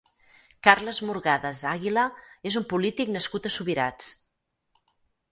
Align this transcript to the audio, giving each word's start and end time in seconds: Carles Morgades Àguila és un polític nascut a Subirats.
Carles 0.67 1.01
Morgades 1.09 1.59
Àguila 1.71 2.05
és 2.51 2.57
un 2.61 2.65
polític 2.71 3.11
nascut 3.17 3.45
a 3.49 3.53
Subirats. 3.57 4.09